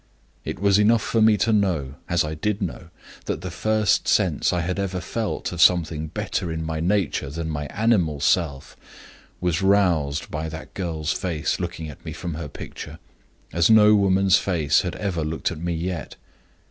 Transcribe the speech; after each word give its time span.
It 0.43 0.57
was 0.59 0.79
enough 0.79 1.03
for 1.03 1.21
me 1.21 1.37
to 1.37 1.53
know 1.53 1.93
as 2.09 2.23
I 2.23 2.33
did 2.33 2.59
know 2.59 2.89
that 3.25 3.41
the 3.41 3.51
first 3.51 4.07
sense 4.07 4.51
I 4.51 4.61
had 4.61 4.79
ever 4.79 4.99
felt 4.99 5.51
of 5.51 5.61
something 5.61 6.07
better 6.07 6.51
in 6.51 6.63
my 6.65 6.79
nature 6.79 7.29
than 7.29 7.51
my 7.51 7.67
animal 7.67 8.19
self 8.19 8.75
was 9.39 9.61
roused 9.61 10.31
by 10.31 10.49
that 10.49 10.73
girl's 10.73 11.11
face 11.13 11.59
looking 11.59 11.87
at 11.87 12.03
me 12.03 12.13
from 12.13 12.33
her 12.33 12.47
picture 12.47 12.97
as 13.53 13.69
no 13.69 13.93
woman's 13.93 14.39
face 14.39 14.81
had 14.81 14.95
ever 14.95 15.23
looked 15.23 15.51
at 15.51 15.59
me 15.61 15.75
yet. 15.75 16.15